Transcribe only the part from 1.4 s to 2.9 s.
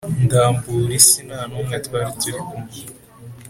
n’umwe twari kumwe.